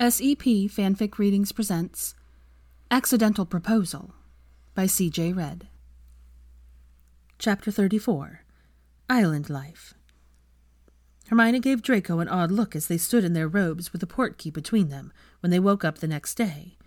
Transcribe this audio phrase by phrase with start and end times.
[0.00, 2.14] SEP Fanfic Readings presents
[2.90, 4.14] Accidental Proposal
[4.74, 5.34] by C.J.
[5.34, 5.68] Red.
[7.38, 8.40] Chapter 34
[9.10, 9.92] Island Life.
[11.28, 14.50] Hermione gave Draco an odd look as they stood in their robes with a portkey
[14.50, 16.78] between them when they woke up the next day.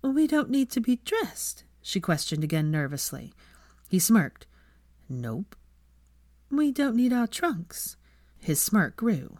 [0.00, 3.34] We don't need to be dressed, she questioned again nervously.
[3.90, 4.46] He smirked.
[5.10, 5.54] Nope.
[6.50, 7.98] We don't need our trunks.
[8.40, 9.36] His smirk grew.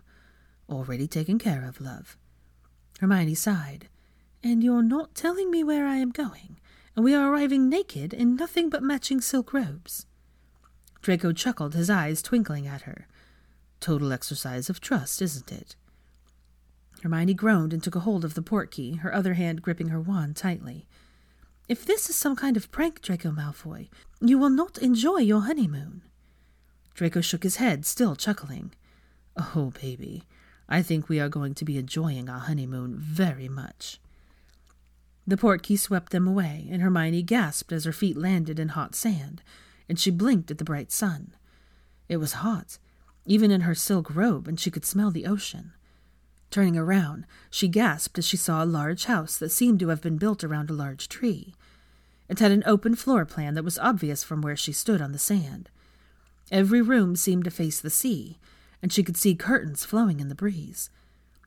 [0.69, 2.19] Already taken care of, love.
[3.01, 3.89] Hermione sighed.
[4.43, 6.59] And you're not telling me where I am going,
[6.95, 10.07] and we are arriving naked in nothing but matching silk robes.
[11.01, 13.07] Draco chuckled, his eyes twinkling at her.
[13.81, 15.77] Total exercise of trust, isn't it?
[17.03, 20.37] Hermione groaned and took a hold of the portkey, her other hand gripping her wand
[20.37, 20.87] tightly.
[21.69, 23.89] If this is some kind of prank, Draco Malfoy,
[24.21, 26.03] you will not enjoy your honeymoon.
[26.95, 28.73] Draco shook his head, still chuckling.
[29.37, 30.25] Oh, baby,
[30.69, 34.01] I think we are going to be enjoying our honeymoon very much.
[35.27, 39.43] The portkey swept them away, and Hermione gasped as her feet landed in hot sand,
[39.89, 41.35] and she blinked at the bright sun.
[42.09, 42.79] It was hot,
[43.27, 45.73] even in her silk robe, and she could smell the ocean.
[46.51, 50.19] Turning around, she gasped as she saw a large house that seemed to have been
[50.19, 51.55] built around a large tree.
[52.29, 55.19] It had an open floor plan that was obvious from where she stood on the
[55.19, 55.69] sand.
[56.51, 58.39] Every room seemed to face the sea,
[58.85, 60.91] and she could see curtains flowing in the breeze.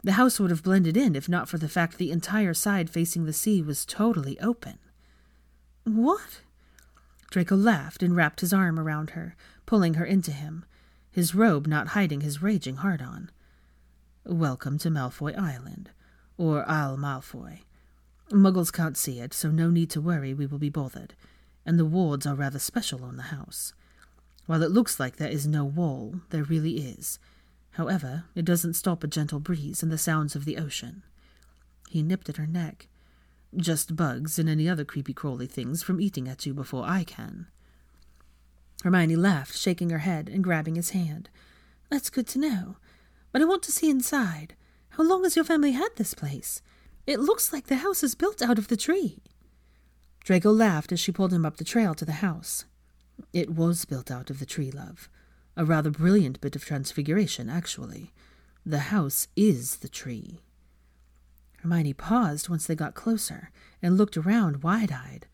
[0.03, 3.25] The house would have blended in if not for the fact the entire side facing
[3.25, 4.79] the sea was totally open.
[5.83, 6.41] What?
[7.29, 9.35] Draco laughed and wrapped his arm around her,
[9.67, 10.65] pulling her into him,
[11.11, 13.29] his robe not hiding his raging heart on.
[14.25, 15.91] Welcome to Malfoy Island,
[16.39, 17.59] or Isle Malfoy.
[18.31, 21.13] Muggles can't see it, so no need to worry we will be bothered,
[21.67, 23.75] and the wards are rather special on the house.
[24.47, 27.19] While it looks like there is no wall, there really is.
[27.71, 31.03] However, it doesn't stop a gentle breeze and the sounds of the ocean.
[31.89, 32.87] He nipped at her neck.
[33.55, 37.47] Just bugs and any other creepy crawly things from eating at you before I can.
[38.83, 41.29] Hermione laughed, shaking her head and grabbing his hand.
[41.89, 42.77] That's good to know.
[43.31, 44.55] But I want to see inside.
[44.91, 46.61] How long has your family had this place?
[47.05, 49.19] It looks like the house is built out of the tree.
[50.23, 52.65] Draco laughed as she pulled him up the trail to the house.
[53.33, 55.09] It was built out of the tree, love.
[55.55, 58.13] A rather brilliant bit of transfiguration, actually.
[58.65, 60.41] The house is the tree.
[61.59, 63.49] Hermione paused once they got closer
[63.81, 65.25] and looked around wide eyed.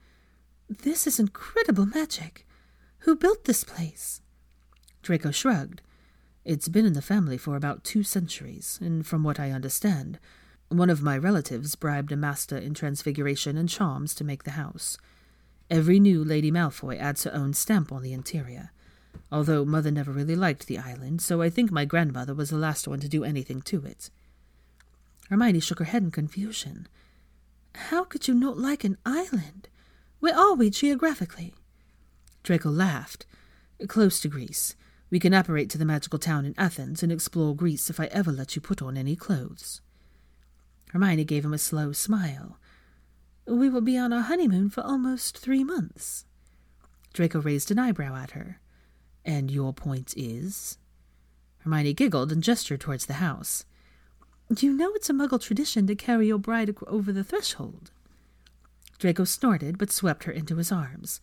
[0.69, 2.47] This is incredible magic.
[2.99, 4.21] Who built this place?
[5.01, 5.81] Draco shrugged.
[6.45, 10.19] It's been in the family for about two centuries, and from what I understand,
[10.69, 14.97] one of my relatives bribed a master in transfiguration and charms to make the house.
[15.73, 18.69] Every new Lady Malfoy adds her own stamp on the interior.
[19.31, 22.87] Although Mother never really liked the island, so I think my grandmother was the last
[22.87, 24.11] one to do anything to it.
[25.31, 26.87] Hermione shook her head in confusion.
[27.73, 29.67] How could you not like an island?
[30.19, 31.55] Where are we geographically?
[32.43, 33.25] Draco laughed.
[33.87, 34.75] Close to Greece.
[35.09, 38.31] We can apparate to the magical town in Athens and explore Greece if I ever
[38.31, 39.81] let you put on any clothes.
[40.91, 42.59] Hermione gave him a slow smile.
[43.45, 46.25] We will be on our honeymoon for almost three months.
[47.13, 48.59] Draco raised an eyebrow at her.
[49.25, 50.77] And your point is?
[51.59, 53.65] Hermione giggled and gestured towards the house.
[54.51, 57.91] Do you know it's a muggle tradition to carry your bride over the threshold.
[58.99, 61.21] Draco snorted, but swept her into his arms.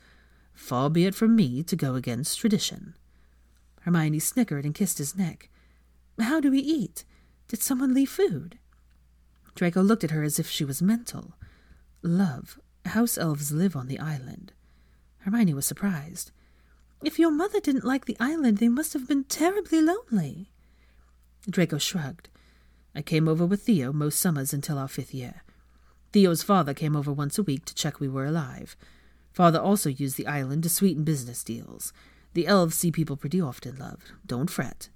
[0.53, 2.95] Far be it from me to go against tradition.
[3.83, 5.49] Hermione snickered and kissed his neck.
[6.19, 7.05] How do we eat?
[7.49, 8.59] Did someone leave food?
[9.55, 11.35] Draco looked at her as if she was mental.
[12.03, 14.53] Love, house elves live on the island.
[15.19, 16.33] Hermione was surprised.
[17.05, 20.51] If your mother didn't like the island, they must have been terribly lonely.
[21.49, 22.29] Draco shrugged.
[22.95, 25.43] I came over with Theo most summers until our fifth year.
[26.13, 28.77] Theo's father came over once a week to check we were alive.
[29.33, 31.93] Father also used the island to sweeten business deals.
[32.33, 34.13] The elves see people pretty often, love.
[34.27, 34.89] Don't fret.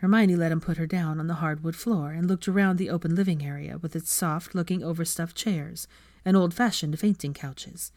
[0.00, 3.16] Hermione let him put her down on the hardwood floor and looked around the open
[3.16, 5.88] living area with its soft looking overstuffed chairs
[6.24, 7.90] and old fashioned fainting couches.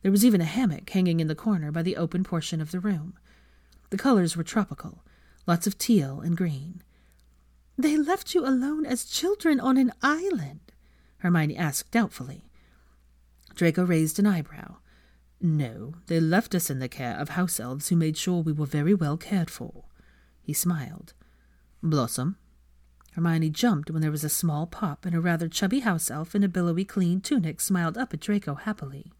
[0.00, 2.80] There was even a hammock hanging in the corner by the open portion of the
[2.80, 3.18] room.
[3.90, 5.04] The colors were tropical,
[5.46, 6.82] lots of teal and green.
[7.76, 10.72] They left you alone as children on an island?
[11.18, 12.48] Hermione asked doubtfully.
[13.54, 14.76] Draco raised an eyebrow.
[15.42, 18.64] No, they left us in the care of house elves who made sure we were
[18.64, 19.84] very well cared for.
[20.40, 21.12] He smiled.
[21.90, 22.36] Blossom.
[23.12, 26.44] Hermione jumped when there was a small pop, and a rather chubby house elf in
[26.44, 29.12] a billowy clean tunic smiled up at Draco happily.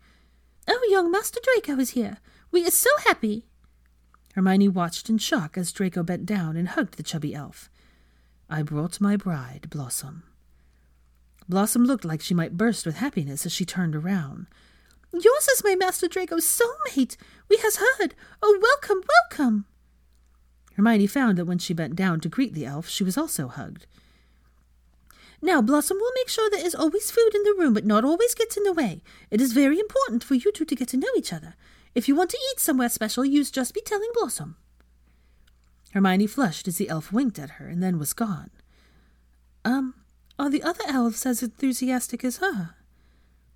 [0.68, 2.18] Oh, young Master Draco is here.
[2.50, 3.46] We are so happy.
[4.34, 7.70] Hermione watched in shock as Draco bent down and hugged the chubby elf.
[8.50, 10.24] I brought my bride, Blossom.
[11.48, 14.46] Blossom looked like she might burst with happiness as she turned around.
[15.12, 17.16] Yours is my Master Draco's soulmate.
[17.48, 18.14] We has heard.
[18.42, 19.64] Oh, welcome, welcome.
[20.76, 23.86] Hermione found that when she bent down to greet the elf, she was also hugged.
[25.40, 28.34] Now, Blossom we'll make sure there is always food in the room, but not always
[28.34, 29.02] gets in the way.
[29.30, 31.54] It is very important for you two to get to know each other.
[31.94, 34.56] If you want to eat somewhere special, you's just be telling Blossom.
[35.92, 38.50] Hermione flushed as the elf winked at her and then was gone.
[39.64, 39.94] Um,
[40.38, 42.74] are the other elves as enthusiastic as her?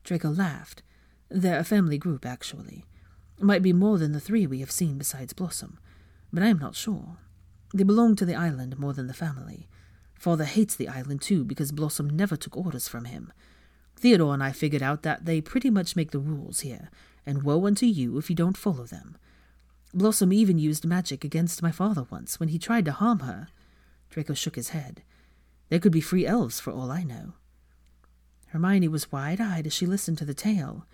[0.05, 0.82] Draco laughed.
[1.28, 2.87] They're a family group, actually.
[3.38, 5.78] Might be more than the three we have seen besides Blossom,
[6.32, 7.19] but I am not sure.
[7.75, 9.69] They belong to the island more than the family.
[10.15, 13.32] Father hates the island too because Blossom never took orders from him.
[13.97, 16.91] Theodore and I figured out that they pretty much make the rules here,
[17.27, 19.17] and woe unto you if you don't follow them.
[19.93, 23.49] Blossom even used magic against my father once when he tried to harm her.
[24.09, 25.03] Draco shook his head.
[25.69, 27.35] There could be free elves for all I know.
[28.49, 30.87] Hermione was wide eyed as she listened to the tale.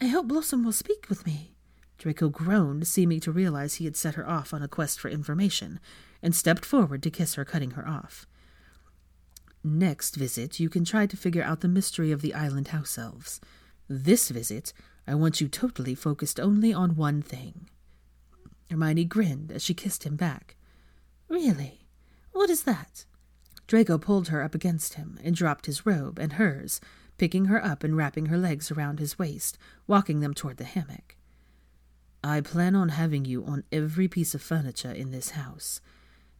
[0.00, 1.54] I hope Blossom will speak with me.
[1.98, 5.80] Draco groaned, seeming to realize he had set her off on a quest for information,
[6.22, 8.26] and stepped forward to kiss her, cutting her off.
[9.64, 13.40] Next visit, you can try to figure out the mystery of the island house elves.
[13.88, 14.72] This visit,
[15.06, 17.68] I want you totally focused only on one thing.
[18.70, 20.56] Hermione grinned as she kissed him back.
[21.28, 21.86] Really?
[22.32, 23.04] What is that?
[23.66, 26.80] Draco pulled her up against him and dropped his robe and hers,
[27.18, 31.17] picking her up and wrapping her legs around his waist, walking them toward the hammock.
[32.22, 35.80] I plan on having you on every piece of furniture in this house,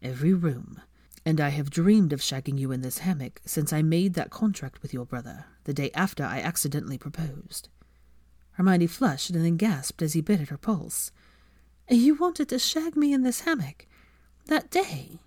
[0.02, 0.80] every room,
[1.24, 4.82] and I have dreamed of shagging you in this hammock since I made that contract
[4.82, 7.68] with your brother, the day after I accidentally proposed.
[8.52, 11.12] Hermione flushed and then gasped as he bit at her pulse.
[11.88, 13.86] You wanted to shag me in this hammock?
[14.46, 15.20] That day?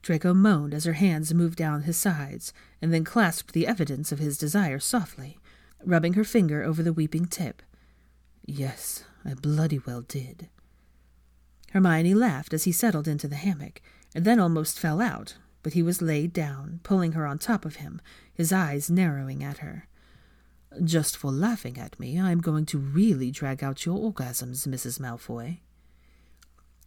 [0.00, 4.20] Draco moaned as her hands moved down his sides, and then clasped the evidence of
[4.20, 5.38] his desire softly,
[5.84, 7.62] rubbing her finger over the weeping tip.
[8.44, 10.48] Yes, I bloody well did.
[11.72, 13.80] Hermione laughed as he settled into the hammock,
[14.14, 17.76] and then almost fell out, but he was laid down, pulling her on top of
[17.76, 18.00] him,
[18.34, 19.88] his eyes narrowing at her.
[20.82, 24.98] Just for laughing at me, I am going to really drag out your orgasms, Mrs.
[24.98, 25.58] Malfoy.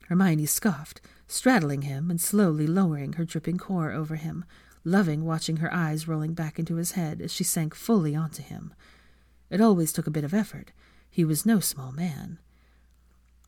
[0.08, 4.46] Hermione scoffed, straddling him and slowly lowering her dripping core over him,
[4.84, 8.74] loving watching her eyes rolling back into his head as she sank fully onto him.
[9.50, 10.72] It always took a bit of effort.
[11.16, 12.40] He was no small man.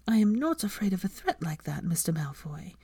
[0.07, 2.15] I am not afraid of a threat like that, Mr.
[2.15, 2.75] Malfoy.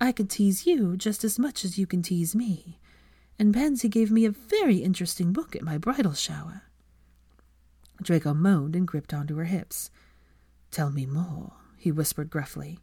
[0.00, 2.80] I can tease you just as much as you can tease me.
[3.38, 6.62] And Pansy gave me a very interesting book at my bridal shower.
[8.02, 9.92] Draco moaned and gripped onto her hips.
[10.72, 12.80] Tell me more, he whispered gruffly.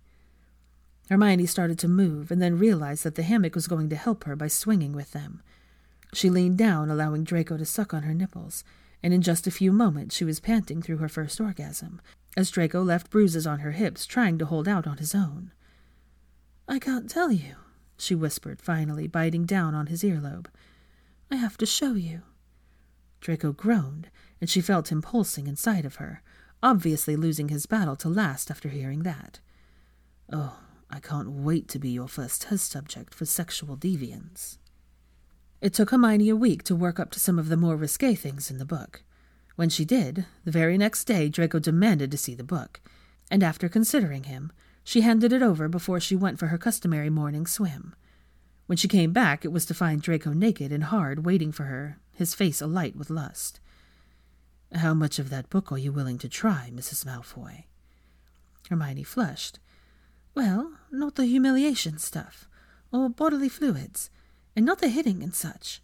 [1.10, 4.38] Hermione started to move and then realized that the hammock was going to help her
[4.38, 5.42] by swinging with them.
[6.14, 8.64] She leaned down, allowing Draco to suck on her nipples,
[9.04, 12.02] and in just a few moments she was panting through her first orgasm,
[12.38, 15.52] as Draco left bruises on her hips, trying to hold out on his own.
[16.68, 17.56] I can't tell you,
[17.98, 20.48] she whispered, finally, biting down on his earlobe.
[21.30, 22.22] I have to show you.
[23.20, 24.10] Draco groaned,
[24.40, 26.22] and she felt him pulsing inside of her,
[26.64, 29.40] obviously losing his battle to last after hearing that.
[30.32, 30.60] Oh,
[30.90, 34.58] I can't wait to be your first test subject for sexual deviance.
[35.62, 38.50] It took Hermione a week to work up to some of the more risque things
[38.50, 39.04] in the book.
[39.56, 42.82] When she did, the very next day Draco demanded to see the book,
[43.30, 44.52] and after considering him,
[44.84, 47.94] she handed it over before she went for her customary morning swim.
[48.66, 52.00] When she came back, it was to find Draco naked and hard, waiting for her,
[52.12, 53.60] his face alight with lust.
[54.74, 57.06] How much of that book are you willing to try, Mrs.
[57.06, 57.66] Malfoy?
[58.68, 59.60] Hermione flushed.
[60.34, 62.48] Well, not the humiliation stuff,
[62.92, 64.10] or bodily fluids,
[64.56, 65.82] and not the hitting and such.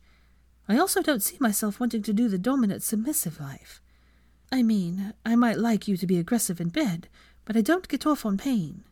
[0.67, 3.81] I also don't see myself wanting to do the dominant submissive life.
[4.51, 7.07] I mean, I might like you to be aggressive in bed,
[7.45, 8.83] but I don't get off on pain.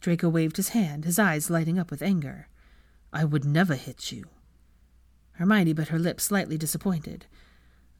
[0.00, 2.48] Draco waved his hand, his eyes lighting up with anger.
[3.12, 4.24] I would never hit you.
[5.32, 7.26] Hermione bit her lip, slightly disappointed.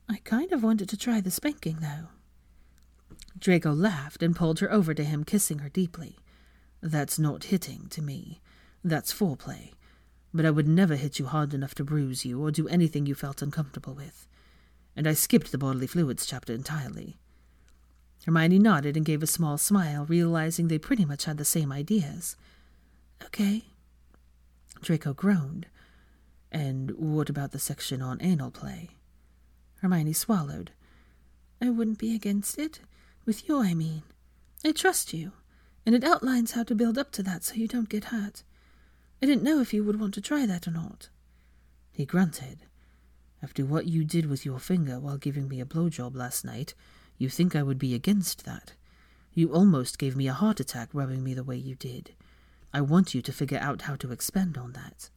[0.09, 2.09] I kind of wanted to try the spanking, though.
[3.39, 6.19] Draco laughed and pulled her over to him, kissing her deeply.
[6.81, 8.41] That's not hitting to me.
[8.83, 9.73] That's foreplay.
[10.35, 13.15] But I would never hit you hard enough to bruise you or do anything you
[13.15, 14.27] felt uncomfortable with.
[14.97, 17.19] And I skipped the bodily fluids chapter entirely.
[18.25, 22.37] Hermione nodded and gave a small smile, realizing they pretty much had the same ideas.
[23.25, 23.65] Okay.
[24.81, 25.67] Draco groaned.
[26.51, 28.91] And what about the section on anal play?
[29.81, 30.71] Hermione swallowed.
[31.61, 32.81] I wouldn't be against it.
[33.25, 34.03] With you, I mean.
[34.65, 35.33] I trust you
[35.85, 38.43] and it outlines how to build up to that so you don't get hurt.
[39.23, 41.09] I didn't know if you would want to try that or not.
[41.93, 42.67] He grunted.
[43.41, 46.75] After what you did with your finger while giving me a blowjob last night,
[47.19, 48.73] you think I would be against that.
[49.33, 52.15] You almost gave me a heart attack rubbing me the way you did.
[52.75, 55.11] I want you to figure out how to expend on that.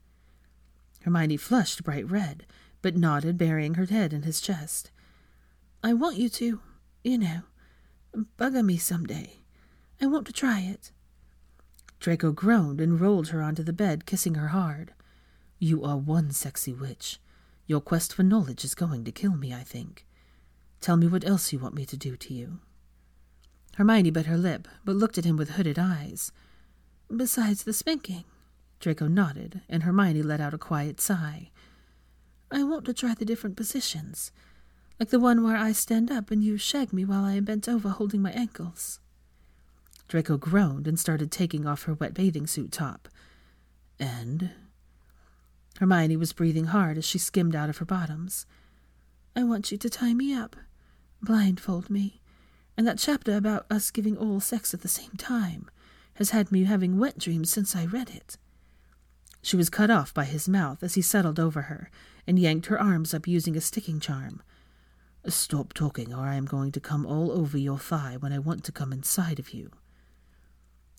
[1.02, 2.46] Hermione flushed bright red,
[2.82, 4.92] but nodded, burying her head in his chest.
[5.84, 6.60] I want you to,
[7.04, 7.42] you know,
[8.38, 9.42] bugger me some day.
[10.00, 10.92] I want to try it.
[12.06, 14.94] Draco groaned and rolled her onto the bed, kissing her hard.
[15.58, 17.20] You are one sexy witch.
[17.66, 20.06] Your quest for knowledge is going to kill me, I think.
[20.82, 22.60] Tell me what else you want me to do to you.
[23.78, 26.32] Hermione bit her lip, but looked at him with hooded eyes.
[27.10, 28.26] Besides the spanking.
[28.80, 31.50] Draco nodded, and Hermione let out a quiet sigh.
[32.52, 34.32] I want to try the different positions,
[35.00, 37.68] like the one where I stand up and you shag me while I am bent
[37.68, 39.00] over holding my ankles.
[40.08, 43.08] Draco groaned and started taking off her wet bathing suit top.
[44.00, 44.52] And.
[45.80, 48.46] Hermione was breathing hard as she skimmed out of her bottoms.
[49.36, 50.56] I want you to tie me up,
[51.22, 52.22] blindfold me,
[52.78, 55.70] and that chapter about us giving oral sex at the same time
[56.16, 58.38] has had me having wet dreams since I read it.
[59.42, 61.90] She was cut off by his mouth as he settled over her
[62.26, 64.42] and yanked her arms up using a sticking charm.
[65.28, 68.64] Stop talking, or I am going to come all over your thigh when I want
[68.64, 69.72] to come inside of you.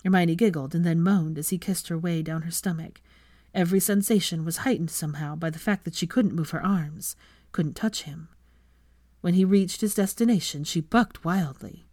[0.06, 3.00] Hermione giggled and then moaned as he kissed her way down her stomach.
[3.52, 7.16] Every sensation was heightened somehow by the fact that she couldn't move her arms,
[7.50, 8.28] couldn't touch him.
[9.20, 11.86] When he reached his destination, she bucked wildly.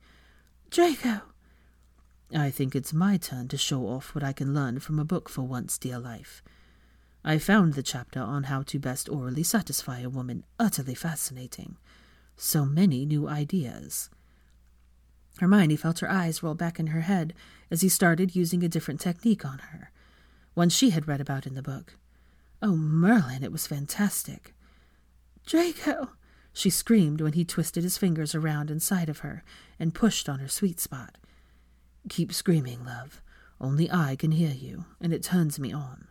[0.69, 1.21] Draco!
[2.35, 5.27] I think it's my turn to show off what I can learn from a book
[5.27, 6.43] for once, dear life.
[7.23, 11.77] I found the chapter on how to best orally satisfy a woman utterly fascinating.
[12.37, 14.11] So many new ideas.
[15.39, 17.33] Hermione felt her eyes roll back in her head
[17.71, 19.91] as he started using a different technique on her,
[20.53, 21.95] one she had read about in the book.
[22.61, 24.53] Oh, Merlin, it was fantastic.
[25.45, 26.11] Draco!
[26.53, 29.43] she screamed when he twisted his fingers around inside of her
[29.79, 31.17] and pushed on her sweet spot.
[32.09, 33.21] Keep screaming, love.
[33.59, 36.07] Only I can hear you, and it turns me on.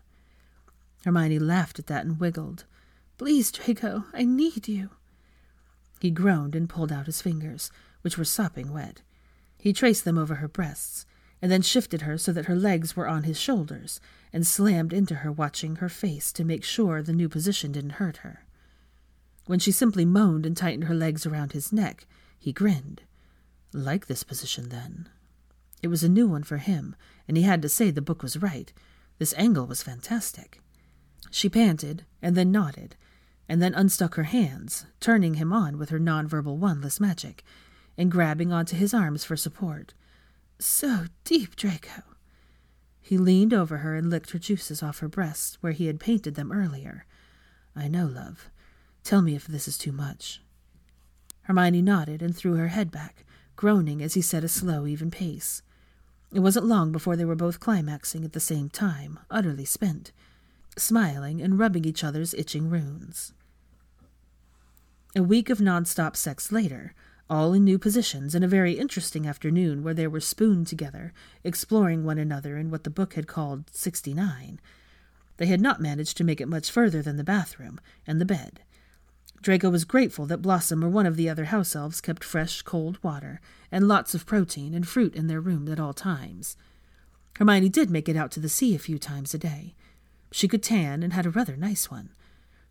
[1.05, 2.65] Hermione laughed at that and wiggled.
[3.19, 4.91] Please, Draco, I need you.
[6.01, 7.71] He groaned and pulled out his fingers,
[8.03, 9.03] which were sopping wet.
[9.63, 11.07] He traced them over her breasts,
[11.41, 14.01] and then shifted her so that her legs were on his shoulders,
[14.33, 18.17] and slammed into her, watching her face to make sure the new position didn't hurt
[18.19, 18.45] her.
[19.47, 22.09] When she simply moaned and tightened her legs around his neck,
[22.41, 23.03] he grinned.
[23.73, 25.09] Like this position, then.
[25.81, 26.97] It was a new one for him,
[27.29, 28.73] and he had to say the book was right.
[29.19, 30.61] This angle was fantastic.
[31.31, 32.97] She panted, and then nodded,
[33.49, 37.45] and then unstuck her hands, turning him on with her nonverbal wandless magic,
[37.97, 39.95] and grabbing onto his arms for support.
[40.59, 42.03] So deep, Draco.
[43.01, 46.35] He leaned over her and licked her juices off her breasts where he had painted
[46.35, 47.05] them earlier.
[47.75, 48.49] I know, love.
[49.03, 50.41] Tell me if this is too much.
[51.43, 53.25] Hermione nodded and threw her head back,
[53.57, 55.63] groaning as he set a slow, even pace.
[56.33, 60.13] It wasn't long before they were both climaxing at the same time, utterly spent,
[60.79, 63.33] smiling and rubbing each other's itching wounds.
[65.15, 66.95] A week of non-stop sex later,
[67.33, 72.05] all in new positions, and a very interesting afternoon where they were spooned together, exploring
[72.05, 74.61] one another in what the book had called 69.
[75.39, 78.61] They had not managed to make it much further than the bathroom and the bed.
[79.41, 83.03] Draco was grateful that Blossom or one of the other house elves kept fresh, cold
[83.03, 86.55] water and lots of protein and fruit in their room at all times.
[87.39, 89.75] Hermione did make it out to the sea a few times a day.
[90.33, 92.11] She could tan and had a rather nice one.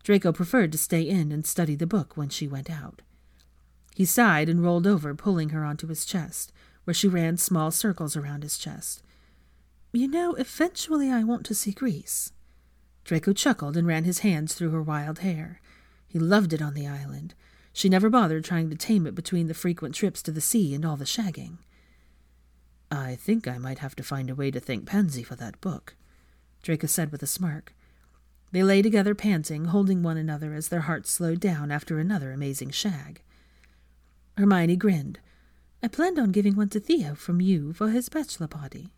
[0.04, 3.02] Draco preferred to stay in and study the book when she went out.
[3.94, 6.52] He sighed and rolled over, pulling her onto his chest,
[6.84, 9.02] where she ran small circles around his chest.
[9.92, 12.32] You know, eventually I want to see Greece.
[13.04, 15.60] Draco chuckled and ran his hands through her wild hair.
[16.08, 17.34] He loved it on the island.
[17.72, 20.84] She never bothered trying to tame it between the frequent trips to the sea and
[20.84, 21.58] all the shagging.
[22.90, 25.96] I think I might have to find a way to thank Pansy for that book,
[26.62, 27.74] Draco said with a smirk.
[28.52, 32.70] They lay together panting, holding one another as their hearts slowed down after another amazing
[32.70, 33.22] shag.
[34.36, 35.18] Hermione grinned.
[35.82, 38.92] I planned on giving one to Theo from you for his bachelor party.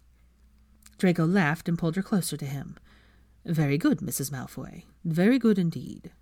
[0.98, 2.76] Draco laughed and pulled her closer to him.
[3.44, 4.30] Very good, Mrs.
[4.30, 4.84] Malfoy.
[5.04, 6.12] Very good indeed.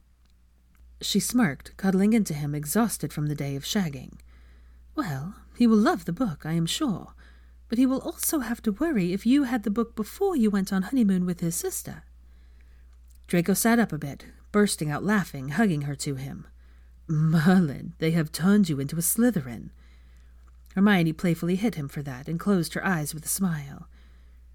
[1.00, 4.18] She smirked, cuddling into him, exhausted from the day of shagging.
[4.94, 7.14] Well, he will love the book, I am sure,
[7.68, 10.72] but he will also have to worry if you had the book before you went
[10.72, 12.02] on honeymoon with his sister.
[13.26, 16.46] Draco sat up a bit, bursting out laughing, hugging her to him.
[17.08, 19.70] Merlin, they have turned you into a Slytherin.
[20.74, 23.88] Hermione playfully hit him for that and closed her eyes with a smile.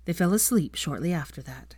[0.06, 1.76] They fell asleep shortly after that.